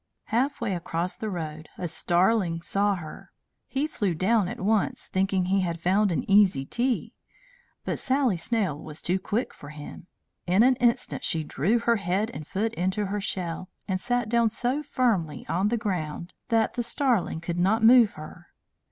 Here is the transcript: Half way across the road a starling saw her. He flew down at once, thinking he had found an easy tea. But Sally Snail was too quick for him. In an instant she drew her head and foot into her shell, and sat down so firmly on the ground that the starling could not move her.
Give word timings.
Half 0.33 0.61
way 0.61 0.73
across 0.73 1.15
the 1.15 1.29
road 1.29 1.69
a 1.77 1.87
starling 1.87 2.63
saw 2.63 2.95
her. 2.95 3.31
He 3.67 3.85
flew 3.85 4.15
down 4.15 4.47
at 4.47 4.59
once, 4.59 5.05
thinking 5.05 5.45
he 5.45 5.59
had 5.61 5.79
found 5.79 6.11
an 6.11 6.27
easy 6.27 6.65
tea. 6.65 7.13
But 7.85 7.99
Sally 7.99 8.35
Snail 8.35 8.79
was 8.79 8.99
too 9.03 9.19
quick 9.19 9.53
for 9.53 9.69
him. 9.69 10.07
In 10.47 10.63
an 10.63 10.75
instant 10.77 11.23
she 11.23 11.43
drew 11.43 11.77
her 11.77 11.97
head 11.97 12.31
and 12.31 12.47
foot 12.47 12.73
into 12.73 13.05
her 13.05 13.21
shell, 13.21 13.69
and 13.87 13.99
sat 13.99 14.27
down 14.27 14.49
so 14.49 14.81
firmly 14.81 15.45
on 15.47 15.67
the 15.67 15.77
ground 15.77 16.33
that 16.47 16.73
the 16.73 16.81
starling 16.81 17.39
could 17.39 17.59
not 17.59 17.83
move 17.83 18.13
her. 18.13 18.47